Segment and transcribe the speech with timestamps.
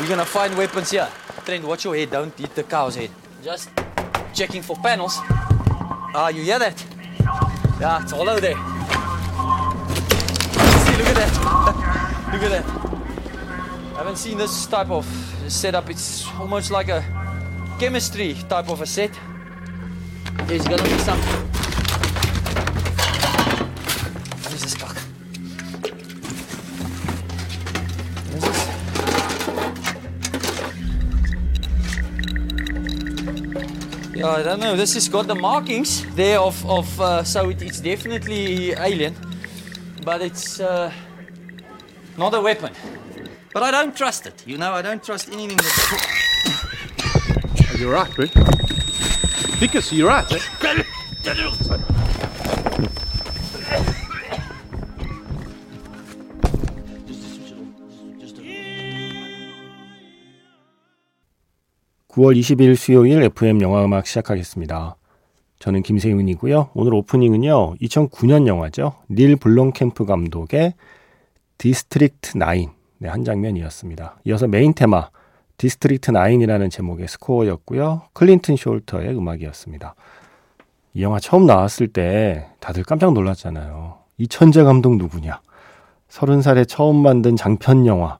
[0.00, 1.06] We're gonna find weapons here.
[1.44, 2.10] Trent, watch your head.
[2.10, 3.10] Don't hit the cow's head.
[3.44, 3.68] Just
[4.32, 5.18] checking for panels.
[5.22, 6.82] Ah, you hear that?
[7.78, 8.54] Yeah, it's hollow there.
[10.84, 12.30] See, look at that.
[12.32, 12.64] look at that.
[13.94, 15.04] I haven't seen this type of
[15.48, 15.90] setup.
[15.90, 17.04] It's almost like a
[17.78, 19.10] chemistry type of a set.
[20.46, 21.49] There's gonna be some.
[34.20, 34.76] Yeah, I don't know.
[34.76, 39.16] This has got the markings there of, of uh, so it, it's definitely alien,
[40.04, 40.92] but it's uh,
[42.18, 42.70] not a weapon.
[43.54, 44.42] But I don't trust it.
[44.46, 46.66] You know, I don't trust anything that.
[47.78, 48.32] You're right, Rick.
[49.58, 50.30] Vickers, you're right.
[50.30, 50.38] Eh?
[62.12, 64.96] (9월 20일) 수요일 FM 영화음악 시작하겠습니다.
[65.60, 66.70] 저는 김세윤이고요.
[66.74, 67.76] 오늘 오프닝은요.
[67.76, 68.94] 2009년 영화죠.
[69.08, 70.74] 닐 블롬캠프 감독의
[71.58, 74.16] 디스트릭트 9 네, 한 장면이었습니다.
[74.24, 75.10] 이어서 메인 테마
[75.56, 78.02] 디스트릭트 9이라는 제목의 스코어였고요.
[78.12, 79.94] 클린튼 쇼터의 음악이었습니다.
[80.94, 83.98] 이 영화 처음 나왔을 때 다들 깜짝 놀랐잖아요.
[84.18, 85.40] 이 천재 감독 누구냐?
[86.08, 88.18] 서른 살에 처음 만든 장편 영화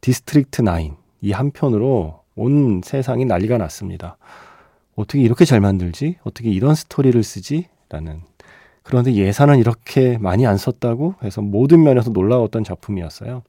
[0.00, 0.94] 디스트릭트 9.
[1.22, 4.16] 이 한 편으로 온 세상이 난리가 났습니다.
[4.94, 6.16] 어떻게 이렇게 잘 만들지?
[6.24, 7.66] 어떻게 이런 스토리를 쓰지?
[7.88, 8.22] 라는
[8.82, 13.42] 그런데 예산은 이렇게 많이 안 썼다고 해서 모든 면에서 놀라웠던 작품이었어요.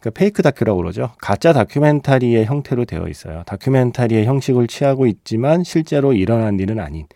[0.00, 1.12] 그 페이크 다큐라고 그러죠.
[1.18, 3.42] 가짜 다큐멘터리의 형태로 되어 있어요.
[3.46, 7.06] 다큐멘터리의 형식을 취하고 있지만 실제로 일어난 일은 아닌.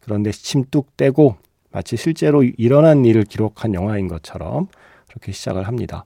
[0.00, 1.36] 그런데 시침 뚝 떼고
[1.70, 4.66] 마치 실제로 일어난 일을 기록한 영화인 것처럼
[5.08, 6.04] 그렇게 시작을 합니다.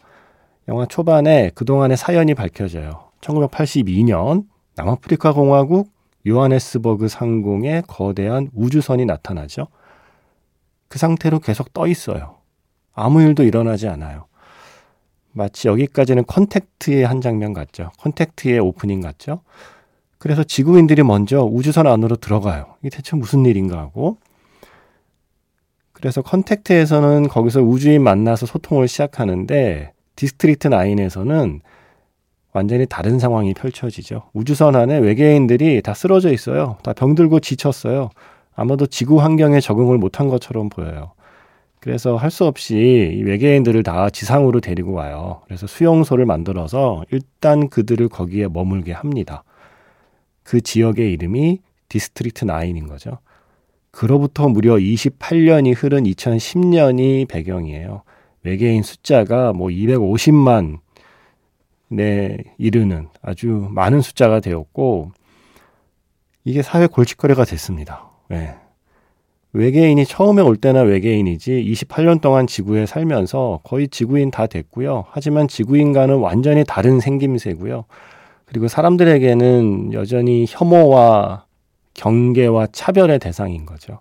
[0.69, 3.06] 영화 초반에 그동안의 사연이 밝혀져요.
[3.27, 5.91] 1982년 남아프리카 공화국
[6.27, 9.69] 요하네스버그 상공에 거대한 우주선이 나타나죠.
[10.89, 12.37] 그 상태로 계속 떠 있어요.
[12.95, 14.27] 아무 일도 일어나지 않아요.
[15.33, 17.91] 마치 여기까지는 컨택트의 한 장면 같죠.
[17.99, 19.41] 컨택트의 오프닝 같죠.
[20.19, 22.75] 그래서 지구인들이 먼저 우주선 안으로 들어가요.
[22.81, 24.19] 이게 대체 무슨 일인가 하고.
[25.93, 31.61] 그래서 컨택트에서는 거기서 우주인 만나서 소통을 시작하는데 디스트릭트 9에서는
[32.57, 34.23] 완전히 다른 상황이 펼쳐지죠.
[34.33, 36.79] 우주선 안에 외계인들이 다 쓰러져 있어요.
[36.83, 38.09] 다 병들고 지쳤어요.
[38.55, 41.13] 아마도 지구 환경에 적응을 못한 것처럼 보여요.
[41.81, 45.43] 그래서 할 수 없이 외계인들을 다 지상으로 데리고 와요.
[45.45, 49.45] 그래서 수용소를 만들어서 일단 그들을 거기에 머물게 합니다.
[50.43, 53.19] 그 지역의 이름이 디스트릭트 9인 거죠.
[53.91, 58.03] 그로부터 무려 28년이 흐른 2010년이 배경이에요.
[58.45, 65.13] 외계인 숫자가 뭐 250만에, 이르는 아주 많은 숫자가 되었고,
[66.45, 68.11] 이게 사회 골칫거리가 됐습니다.
[68.29, 68.55] 네.
[69.53, 75.07] 외계인이 처음에 올 때나 외계인이지 28년 동안 지구에 살면서 거의 지구인 다 됐고요.
[75.09, 77.87] 하지만 지구인과는 완전히 다른 생김새고요.
[78.45, 81.47] 그리고 사람들에게는 여전히 혐오와
[81.95, 84.01] 경계와 차별의 대상인 거죠.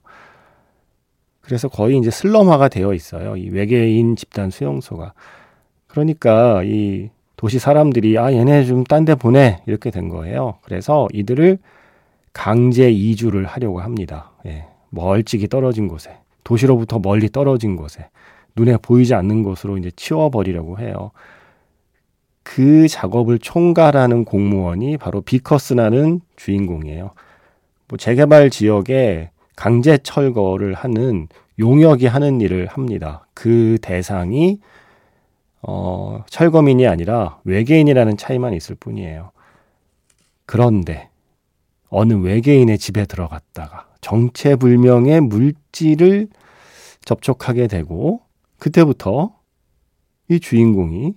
[1.39, 3.37] 그래서 거의 이제 슬럼화가 되어 있어요.
[3.37, 5.13] 이 외계인 집단 수용소가.
[5.87, 10.55] 그러니까 이 도시 사람들이 아 얘네 좀 딴 데 보내 이렇게 된 거예요.
[10.63, 11.57] 그래서 이들을
[12.33, 14.31] 강제 이주를 하려고 합니다.
[14.45, 14.65] 예.
[14.89, 18.07] 멀찍이 떨어진 곳에 도시로부터 멀리 떨어진 곳에
[18.55, 21.11] 눈에 보이지 않는 곳으로 이제 치워버리려고 해요.
[22.43, 27.11] 그 작업을 총괄하는 공무원이 바로 비커스라는 주인공이에요.
[27.87, 31.27] 뭐 재개발 지역에 강제 철거를 하는
[31.59, 33.25] 용역이 하는 일을 합니다.
[33.33, 34.59] 그 대상이
[35.67, 39.31] 어, 철거민이 아니라 외계인이라는 차이만 있을 뿐이에요.
[40.45, 41.09] 그런데
[41.89, 46.27] 어느 외계인의 집에 들어갔다가 정체불명의 물질을
[47.03, 48.21] 접촉하게 되고
[48.59, 49.33] 그때부터
[50.29, 51.13] 이 주인공이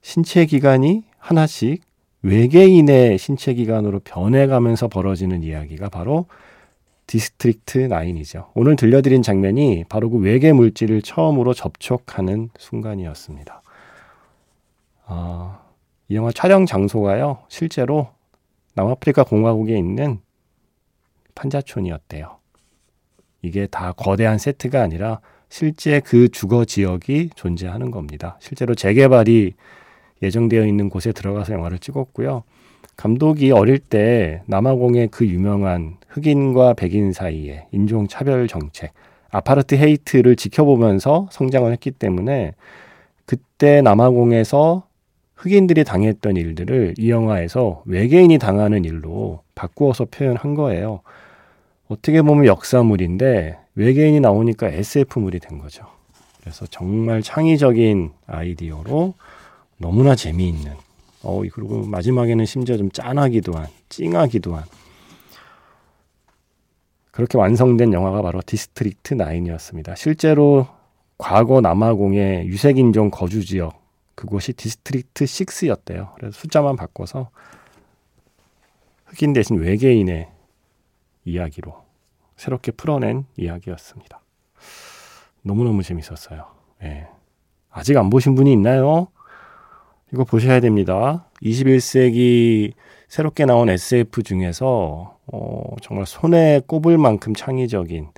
[0.00, 1.82] 신체 기관이 하나씩
[2.22, 6.26] 외계인의 신체 기관으로 변해가면서 벌어지는 이야기가 바로
[7.06, 8.48] 디스트릭트 9이죠.
[8.54, 13.62] 오늘 들려드린 장면이 바로 그 외계 물질을 처음으로 접촉하는 순간이었습니다.
[15.10, 15.60] 아,
[16.08, 18.08] 이 영화 촬영 장소가요, 실제로
[18.74, 20.20] 남아프리카 공화국에 있는
[21.34, 22.36] 판자촌이었대요.
[23.40, 28.36] 이게 다 거대한 세트가 아니라 실제 그 주거 지역이 존재하는 겁니다.
[28.40, 29.54] 실제로 재개발이
[30.22, 32.42] 예정되어 있는 곳에 들어가서 영화를 찍었고요.
[32.96, 38.92] 감독이 어릴 때 남아공의 그 유명한 흑인과 백인 사이의 인종 차별 정책,
[39.30, 42.52] 아파르트 헤이트를 지켜보면서 성장을 했기 때문에
[43.24, 44.87] 그때 남아공에서
[45.38, 51.00] 흑인들이 당했던 일들을 이 영화에서 외계인이 당하는 일로 바꾸어서 표현한 거예요.
[51.86, 55.86] 어떻게 보면 역사물인데 외계인이 나오니까 SF물이 된 거죠.
[56.40, 59.14] 그래서 정말 창의적인 아이디어로
[59.76, 60.72] 너무나 재미있는
[61.22, 64.64] 어 그리고 마지막에는 심지어 좀 짠하기도 한 찡하기도 한
[67.12, 69.96] 그렇게 완성된 영화가 바로 디스트릭트 9이었습니다.
[69.96, 70.66] 실제로
[71.16, 73.77] 과거 남아공의 유색인종 거주 지역
[74.18, 76.12] 그곳이 디스트릭트 6였대요.
[76.16, 77.30] 그래서 숫자만 바꿔서
[79.06, 80.28] 흑인 대신 외계인의
[81.24, 81.84] 이야기로
[82.34, 84.20] 새롭게 풀어낸 이야기였습니다.
[85.42, 86.46] 너무너무 재밌었어요.
[86.82, 87.06] 예.
[87.70, 89.06] 아직 안 보신 분이 있나요?
[90.12, 91.30] 이거 보셔야 됩니다.
[91.40, 92.72] 21세기
[93.06, 98.08] 새롭게 나온 SF 중에서 어, 정말 손에 꼽을 만큼 창의적인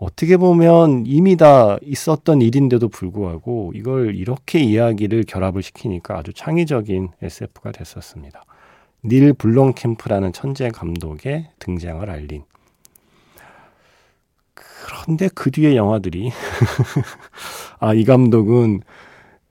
[0.00, 7.72] 어떻게 보면 이미 다 있었던 일인데도 불구하고 이걸 이렇게 이야기를 결합을 시키니까 아주 창의적인 SF가
[7.72, 8.44] 됐었습니다.
[9.04, 12.44] 닐 블롬캠프라는 천재 감독의 등장을 알린.
[14.54, 16.30] 그런데 그 뒤에 영화들이
[17.80, 18.82] 아, 이 감독은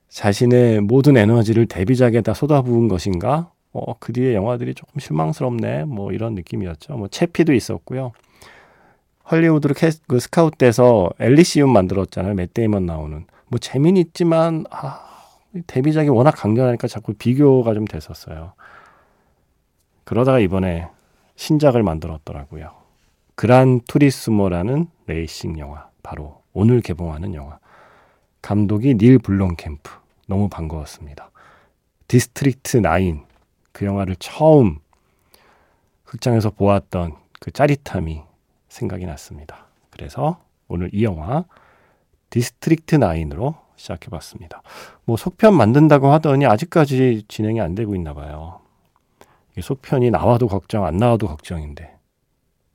[0.09, 3.51] 자신의 모든 에너지를 데뷔작에다 쏟아부은 것인가?
[3.73, 5.85] 어, 그 뒤에 영화들이 조금 실망스럽네.
[5.85, 6.93] 뭐 이런 느낌이었죠.
[6.97, 8.13] 뭐 채피도 있었고요.
[9.29, 12.33] 헐리우드로 캐, 그 스카웃돼서 엘리시움 만들었잖아요.
[12.33, 13.25] 맷 데이먼 나오는.
[13.47, 15.05] 뭐 재미는 있지만 아,
[15.67, 18.53] 데뷔작이 워낙 강렬하니까 자꾸 비교가 좀 됐었어요.
[20.05, 20.87] 그러다가 이번에
[21.35, 22.71] 신작을 만들었더라고요.
[23.35, 25.89] 그란 투리스모라는 레이싱 영화.
[26.03, 27.59] 바로 오늘 개봉하는 영화.
[28.41, 29.91] 감독이 닐 블롬캠프.
[30.27, 31.31] 너무 반가웠습니다.
[32.07, 33.19] 디스트릭트 9.
[33.73, 34.79] 그 영화를 처음
[36.05, 38.26] 극장에서 보았던 그 짜릿함이
[38.77, 39.67] 생각이 났습니다.
[39.89, 41.45] 그래서 오늘 이 영화
[42.29, 44.61] 디스트릭트 9으로 시작해 봤습니다.
[45.05, 48.59] 뭐 속편 만든다고 하더니 아직까지 진행이 안 되고 있나 봐요.
[49.59, 51.95] 속편이 나와도 걱정, 안 나와도 걱정인데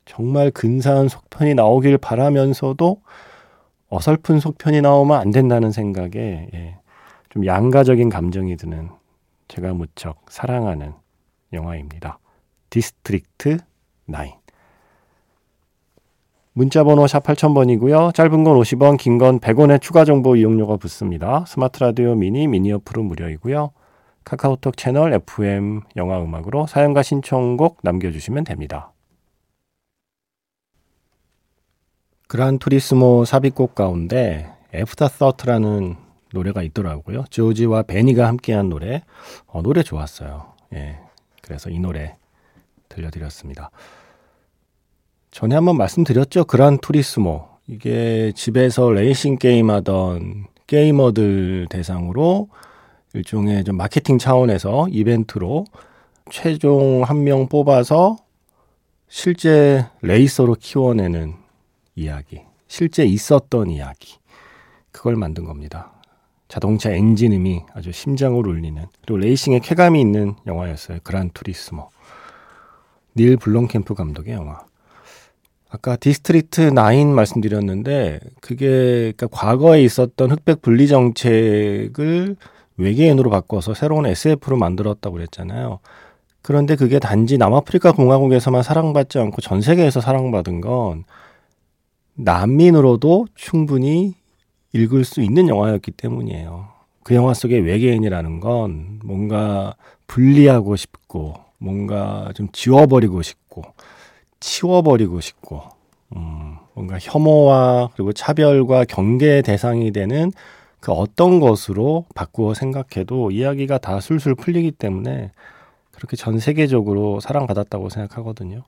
[0.04, 3.02] 정말 근사한 속편이 나오길 바라면서도
[3.88, 6.78] 어설픈 속편이 나오면 안 된다는 생각에 예,
[7.28, 8.90] 좀 양가적인 감정이 드는
[9.48, 10.94] 제가 무척 사랑하는
[11.52, 12.18] 영화입니다.
[12.70, 13.58] 디스트릭트
[14.10, 14.41] 9.
[16.54, 18.14] 문자번호 샵 8000번이고요.
[18.14, 21.44] 짧은 건 50원, 긴 건 100원의 추가 정보 이용료가 붙습니다.
[21.46, 23.70] 스마트 라디오 미니, 미니 어플은 무료이고요.
[24.24, 28.92] 카카오톡 채널 FM 영화 음악으로 사연과 신청곡 남겨주시면 됩니다.
[32.28, 35.96] 그란 투리스모 삽입곡 가운데 Afterthought라는
[36.32, 37.24] 노래가 있더라고요.
[37.30, 39.02] 조지와 베니가 함께한 노래.
[39.46, 40.52] 어, 노래 좋았어요.
[40.74, 40.98] 예.
[41.42, 42.16] 그래서 이 노래
[42.88, 43.70] 들려드렸습니다.
[45.32, 46.44] 전에 한번 말씀드렸죠.
[46.44, 47.48] 그란 투리스모.
[47.66, 52.48] 이게 집에서 레이싱 게임 하던 게이머들 대상으로
[53.14, 55.64] 일종의 좀 마케팅 차원에서 이벤트로
[56.30, 58.16] 최종 한 명 뽑아서
[59.08, 61.34] 실제 레이서로 키워내는
[61.96, 62.42] 이야기.
[62.68, 64.18] 실제 있었던 이야기.
[64.90, 65.92] 그걸 만든 겁니다.
[66.48, 70.98] 자동차 엔진음이 아주 심장을 울리는 그리고 레이싱의 쾌감이 있는 영화였어요.
[71.02, 71.88] 그란 투리스모.
[73.16, 74.60] 닐 블롬캠프 감독의 영화.
[75.74, 76.74] 아까 디스트리트 9
[77.14, 82.36] 말씀드렸는데 그게 그러니까 과거에 있었던 흑백 분리 정책을
[82.76, 85.78] 외계인으로 바꿔서 새로운 SF로 만들었다고 그랬잖아요.
[86.42, 91.04] 그런데 그게 단지 남아프리카 공화국에서만 사랑받지 않고 전 세계에서 사랑받은 건
[92.16, 94.14] 난민으로도 충분히
[94.74, 96.68] 읽을 수 있는 영화였기 때문이에요.
[97.02, 99.74] 그 영화 속에 외계인이라는 건 뭔가
[100.06, 103.41] 분리하고 싶고 뭔가 좀 지워버리고 싶고
[104.42, 105.62] 치워버리고 싶고,
[106.16, 110.30] 음, 뭔가 혐오와 그리고 차별과 경계의 대상이 되는
[110.80, 115.30] 그 어떤 것으로 바꾸어 생각해도 이야기가 다 술술 풀리기 때문에
[115.92, 118.64] 그렇게 전 세계적으로 사랑받았다고 생각하거든요.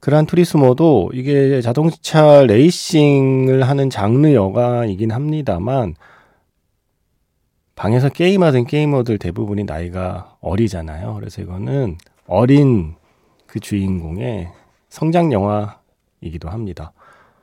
[0.00, 5.94] 그란 투리스모도 이게 자동차 레이싱을 하는 장르 여가이긴 합니다만
[7.74, 11.14] 방에서 게임하던 게이머들 대부분이 나이가 어리잖아요.
[11.14, 12.94] 그래서 이거는 어린
[13.46, 14.50] 그 주인공의
[14.90, 16.92] 성장 영화이기도 합니다.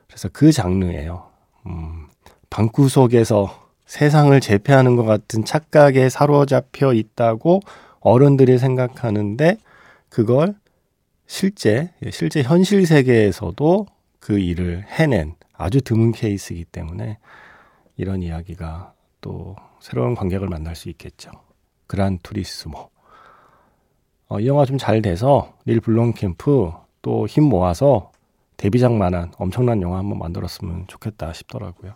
[0.06, 1.26] 그래서 그 장르예요.
[1.66, 2.06] 음,
[2.50, 7.60] 방구석에서 세상을 제패하는 것 같은 착각에 사로잡혀 있다고
[8.00, 9.56] 어른들이 생각하는데
[10.08, 10.54] 그걸
[11.26, 13.86] 실제 실제 현실 세계에서도
[14.20, 17.18] 그 일을 해낸 아주 드문 케이스이기 때문에
[17.96, 21.30] 이런 이야기가 또 새로운 관객을 만날 수 있겠죠.
[21.86, 22.90] 그란 투리스모.
[24.28, 28.10] 어, 이 영화 좀 잘 돼서 닐 블롬캠프 또 힘 모아서
[28.56, 31.92] 데뷔작만한 엄청난 영화 한번 만들었으면 좋겠다 싶더라고요.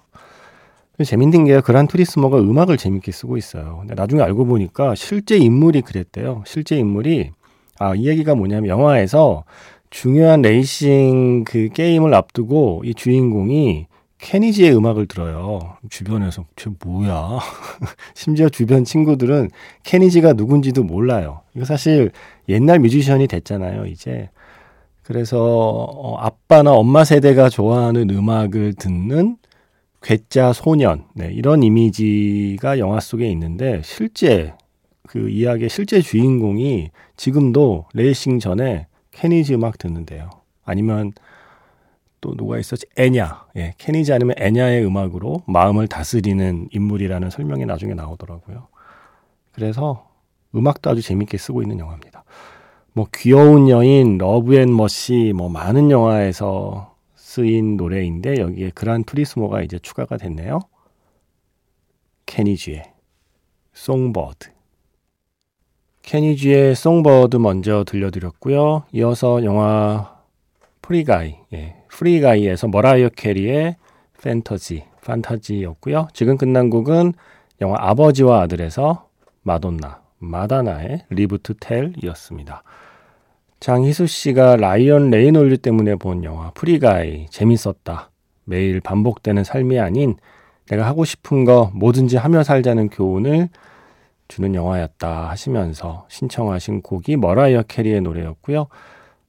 [1.05, 3.79] 재밌는 게 그란 투리스모가 음악을 재밌게 쓰고 있어요.
[3.81, 6.45] 근데 나중에 알고 보니까 실제 인물이 그랬대요.
[6.47, 7.31] 실제 인물이
[7.79, 9.45] 아, 이 얘기가 뭐냐면 영화에서
[9.91, 13.87] 중요한 레이싱 그 게임을 앞두고 이 주인공이
[14.19, 15.77] 케니지의 음악을 들어요.
[15.91, 17.41] 주변에서 쟤 뭐야?
[18.15, 19.51] 심지어 주변 친구들은
[19.83, 21.41] 케니지가 누군지도 몰라요.
[21.57, 22.13] 이거 사실
[22.49, 24.31] 옛날 뮤지션이 됐잖아요, 이제.
[25.03, 29.37] 그래서 어, 아빠나 엄마 세대가 좋아하는 음악을 듣는
[30.03, 34.55] 괴짜 소년 네, 이런 이미지가 영화 속에 있는데 실제
[35.07, 40.31] 그 이야기의 실제 주인공이 지금도 레이싱 전에 케니지 음악 듣는데요.
[40.65, 41.13] 아니면
[42.21, 42.87] 또 누가 있었지?
[42.97, 43.47] 엔야.
[43.57, 48.69] 예, 케니지 아니면 엔야의 음악으로 마음을 다스리는 인물이라는 설명이 나중에 나오더라고요.
[49.51, 50.09] 그래서
[50.55, 52.25] 음악도 아주 재밌게 쓰고 있는 영화입니다.
[52.95, 59.79] 뭐 귀여운 여인, Love and Mercy 뭐 많은 영화에서 쓰인 노래인데 여기에 그란 투리스모가 이제
[59.79, 60.61] 추가가 됐네요.
[62.27, 62.93] 케니지의
[63.73, 64.51] Songbird.
[66.03, 68.85] 케니지의 Songbird 먼저 들려드렸고요.
[68.93, 70.21] 이어서 영화
[70.83, 73.77] Free Guy, 예, Free Guy에서 머라이어 캐리의
[74.21, 76.09] 팬터지, 판타지였고요.
[76.13, 77.15] 지금 끝난 곡은
[77.63, 79.09] 영화 아버지와 아들에서
[79.43, 82.63] 마돈나, 마다나의 Live to Tell이었습니다.
[83.63, 88.11] 장희수 씨가 라이언 레이놀드 때문에 본 영화 Free Guy 재밌었다.
[88.43, 90.17] 매일 반복되는 삶이 아닌
[90.69, 93.49] 내가 하고 싶은 거 뭐든지 하며 살자는 교훈을
[94.27, 98.67] 주는 영화였다 하시면서 신청하신 곡이 머라이어 캐리의 노래였고요.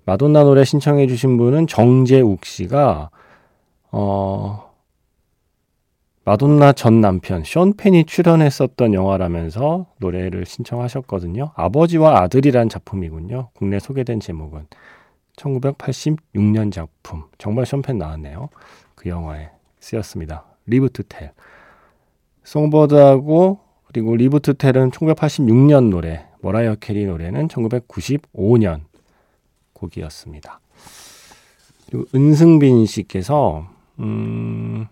[0.05, 3.11] 마돈나 노래 신청해 주신 분은 정재욱 씨가
[3.91, 4.73] 어
[6.25, 11.51] 마돈나 전 남편 션 펜이 출연했었던 영화라면서 노래를 신청하셨거든요.
[11.56, 13.50] 아버지와 아들이란 작품이군요.
[13.53, 14.68] 국내 소개된 제목은
[15.36, 17.24] 1986년 작품.
[17.38, 18.50] 정말 션 펜 나왔네요.
[18.96, 19.50] 그 영화에
[19.82, 20.46] 쓰였습니다.
[20.93, 21.33] To Tell.
[22.45, 28.82] Songbird하고 그리고 To Tell은 1986년 노래, 머라이어 캐리 노래는 1995년
[29.74, 30.62] 곡이었습니다.
[31.88, 33.68] 그리고 은승빈 씨께서
[34.00, 34.88] 음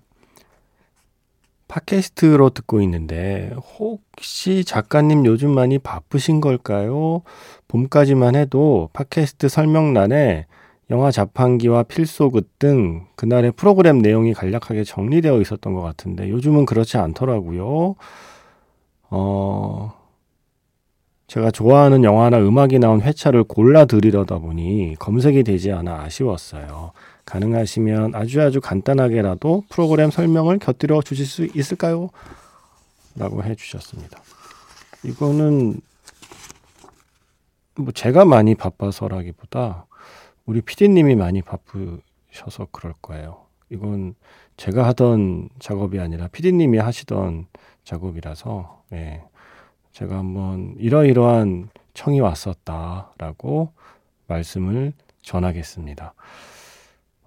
[1.72, 3.50] 팟캐스트로 듣고 있는데
[3.80, 7.22] 혹시 작가님 요즘 많이 바쁘신 걸까요?
[7.70, 10.48] 봄까지만 해도 팟캐스트 설명란에
[10.90, 17.96] 영화 자판기와 필소굿 등 그날의 프로그램 내용이 간략하게 정리되어 있었던 것 같은데 요즘은 그렇지 않더라고요.
[19.10, 19.94] 어,
[21.28, 26.92] 제가 좋아하는 영화나 음악이 나온 회차를 골라 드리려다 보니 검색이 되지 않아 아쉬웠어요.
[27.26, 32.10] 가능하시면 아주 아주 간단하게라도 프로그램 설명을 곁들여 주실 수 있을까요?
[33.16, 34.22] 라고 해 주셨습니다.
[35.04, 35.82] 이거는
[37.76, 39.86] 뭐 제가 많이 바빠서라기보다
[40.46, 43.46] 우리 피디님이 많이 바쁘셔서 그럴 거예요.
[43.70, 44.16] 이건
[44.58, 47.48] 제가 하던 작업이 아니라 피디님이 하시던
[47.84, 49.24] 작업이라서 예.
[49.92, 53.72] 제가 한번 이러이러한 청이 왔었다라고
[54.28, 56.14] 말씀을 전하겠습니다.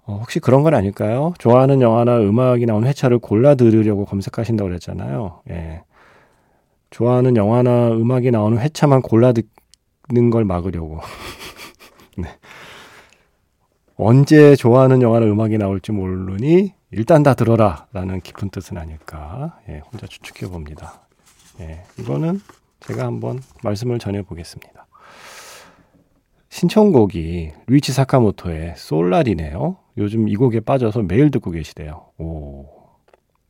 [0.07, 1.33] 어, 혹시 그런 건 아닐까요?
[1.39, 5.41] 좋아하는 영화나 음악이 나온 회차를 골라 들으려고 검색하신다고 그랬잖아요.
[5.49, 5.83] 예.
[6.91, 10.99] 좋아하는 영화나 음악이 나오는 회차만 골라 듣는 걸 막으려고.
[12.17, 12.27] 네.
[13.97, 19.57] 언제 좋아하는 영화나 음악이 나올지 모르니 일단 다 들어라 라는 깊은 뜻은 아닐까.
[19.69, 21.07] 예, 혼자 추측해 봅니다.
[21.61, 22.41] 예, 이거는
[22.81, 24.85] 제가 한번 말씀을 전해 보겠습니다.
[26.49, 29.84] 신청곡이 루이치 사카모토의 솔라리네요.
[29.97, 32.07] 요즘 이 곡에 빠져서 매일 듣고 계시대요.
[32.17, 32.65] 오,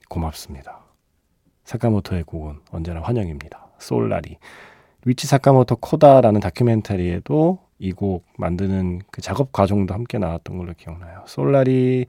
[0.09, 0.81] 고맙습니다.
[1.63, 3.67] 사카모토의 곡은 언제나 환영입니다.
[3.79, 4.37] 솔라리.
[5.05, 11.23] 위치 사카모토 코다라는 다큐멘터리에도 이 곡 만드는 그 작업 과정도 함께 나왔던 걸로 기억나요.
[11.27, 12.05] 솔라리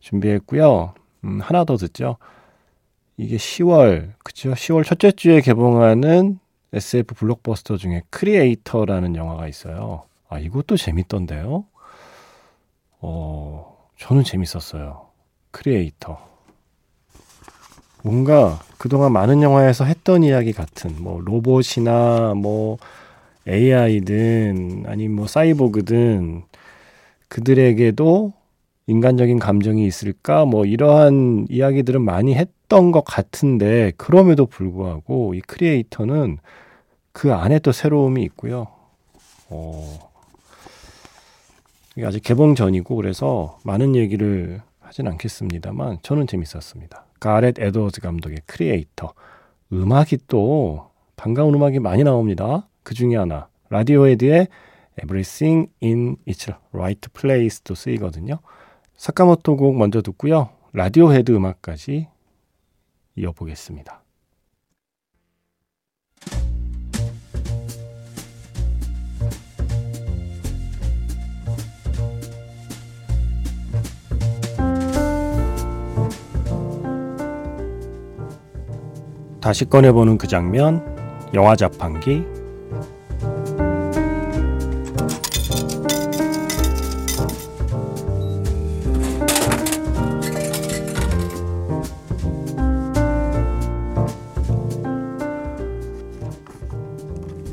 [0.00, 0.94] 준비했고요.
[1.24, 2.18] 음, 하나 더 듣죠.
[3.16, 4.52] 이게 10월, 그쵸?
[4.52, 6.38] 10월 첫째 주에 개봉하는
[6.72, 10.04] SF 블록버스터 중에 크리에이터라는 영화가 있어요.
[10.28, 11.64] 아, 이것도 재밌던데요?
[13.02, 15.08] 어, 저는 재밌었어요.
[15.50, 16.18] 크리에이터.
[18.04, 22.78] 뭔가 그동안 많은 영화에서 했던 이야기 같은, 뭐, 로봇이나 뭐,
[23.46, 26.42] AI든, 아니면 뭐, 사이보그든,
[27.28, 28.32] 그들에게도
[28.86, 30.44] 인간적인 감정이 있을까?
[30.44, 36.38] 뭐, 이러한 이야기들은 많이 했던 것 같은데, 그럼에도 불구하고, 이 크리에이터는
[37.12, 38.68] 그 안에 또 새로움이 있고요.
[39.48, 40.11] 어,
[42.00, 47.04] 아직 개봉 전이고 그래서 많은 얘기를 하진 않겠습니다만 저는 재밌었습니다.
[47.20, 49.12] 가렛 에드워즈 감독의 크리에이터.
[49.72, 52.68] 음악이 또 반가운 음악이 많이 나옵니다.
[52.82, 54.48] 그 중에 하나 라디오헤드의
[55.02, 58.38] Everything in its Right Place도 쓰이거든요.
[58.96, 60.50] 사카모토 곡 먼저 듣고요.
[60.72, 62.08] 라디오헤드 음악까지
[63.16, 64.01] 이어보겠습니다.
[79.52, 80.82] 다시 꺼내보는 그 장면,
[81.34, 82.24] 영화 자판기,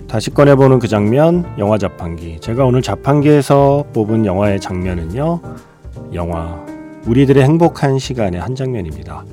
[0.08, 2.40] 다시 꺼내보는 그 장면, 영화 자판기.
[2.40, 5.42] 제가 오늘 자판기에서 뽑은 영화의 장면은요,
[6.14, 6.66] 영화
[7.06, 9.26] 우리들의 행복한 시간의 한 장면입니다.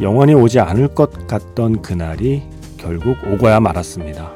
[0.00, 2.42] 영원히 오지 않을 것 같던 그날이
[2.76, 4.30] 결국 오고야 말았습니다.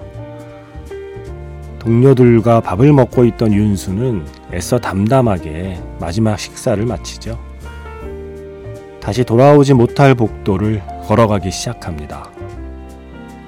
[1.78, 7.38] 동료들과 밥을 먹고 있던 윤수는 애써 담담하게 마지막 식사를 마치죠.
[9.00, 12.30] 다시 돌아오지 못할 복도를 걸어가기 시작합니다.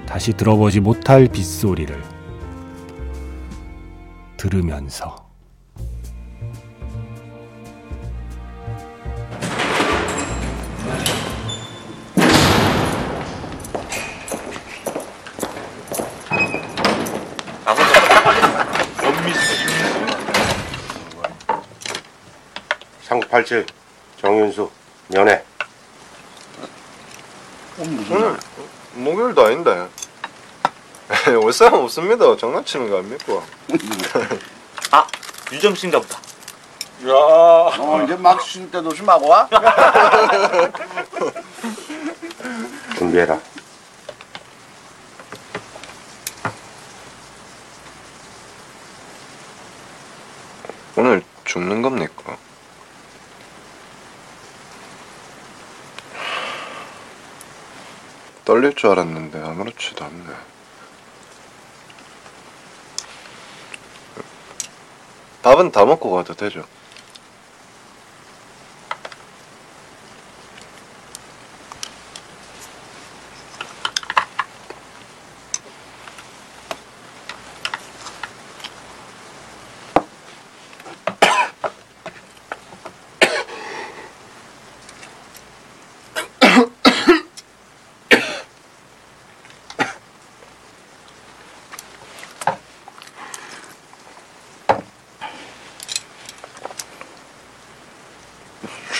[0.07, 1.95] 다시 들어보지 못할 빗소리를
[4.37, 5.22] 들으면서
[23.09, 23.67] 삼987
[24.21, 24.71] 정윤수
[25.15, 25.43] 연애
[27.79, 28.37] 오늘
[28.95, 29.89] 목요일도 아닌데.
[31.43, 32.37] 올 사람 없습니다.
[32.37, 33.41] 장난치는 거 아닙니까?
[34.91, 35.07] 아
[35.53, 36.19] 유정 씨인가 보다.
[37.05, 39.49] 어, 이제 막 쉴 때도 좀 하고 와?
[42.97, 43.41] 준비해라
[50.97, 51.23] 오늘
[51.53, 52.39] 죽는 겁니까?
[58.47, 60.25] 떨릴 줄 알았는데 아무렇지도 않네
[65.43, 66.65] 밥은 다 먹고 가도 되죠?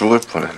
[0.03, 0.57] 죽을 뻔했네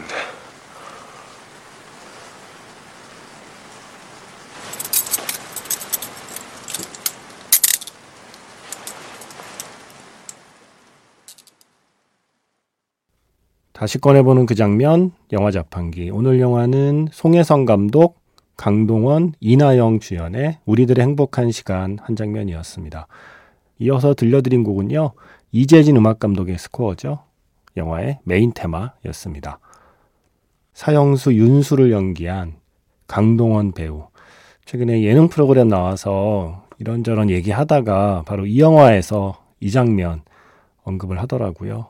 [13.75, 16.09] 다시 꺼내보는 그 장면, 영화 자판기.
[16.09, 18.21] 오늘 영화는 송혜성 감독,
[18.57, 23.09] 강동원, 이나영 주연의 우리들의 행복한 시간 한 장면이었습니다.
[23.81, 25.13] 이어서 들려드린 곡은요,
[25.53, 27.34] 이재진 음악 감독의 스코어죠.
[27.77, 29.59] 영화의 메인 테마였습니다.
[30.73, 32.57] 사형수 윤수를 연기한
[33.07, 34.09] 강동원 배우.
[34.65, 40.23] 최근에 예능 프로그램 나와서 이런저런 얘기하다가 바로 이 영화에서 이 장면
[40.83, 41.87] 언급을 하더라고요.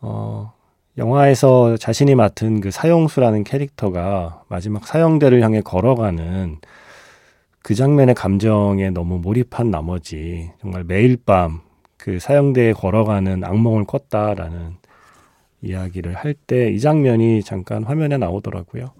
[0.00, 0.52] 어,
[0.98, 6.58] 영화에서 자신이 맡은 그 사형수라는 캐릭터가 마지막 사형대를 향해 걸어가는
[7.62, 11.65] 그 장면의 감정에 너무 몰입한 나머지 정말 매일 밤
[11.98, 14.76] 그 사형대에 걸어가는 악몽을 꿨다라는
[15.62, 18.92] 이야기를 할 때 이 장면이 잠깐 화면에 나오더라고요.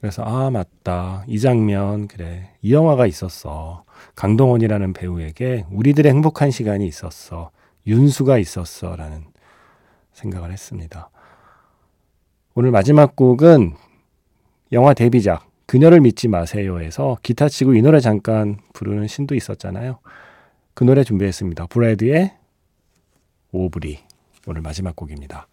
[0.00, 7.50] 그래서 아 맞다 이 장면 그래 이 영화가 있었어 강동원이라는 배우에게 우리들의 행복한 시간이 있었어
[7.86, 9.24] 윤수가 있었어라는
[10.12, 11.10] 생각을 했습니다.
[12.54, 13.74] 오늘 마지막 곡은
[14.72, 19.98] 영화 데뷔작 그녀를 믿지 마세요에서 기타 치고 이 노래 잠깐 부르는 신도 있었잖아요.
[20.76, 21.68] 그 노래 준비했습니다.
[21.68, 22.36] 브래드의
[23.50, 23.98] 오브리
[24.46, 25.48] 오늘 마지막 곡입니다.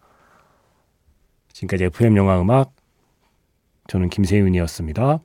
[1.50, 2.74] 지금까지 FM 영화 음악
[3.86, 5.20] 저는 김세윤이었습니다.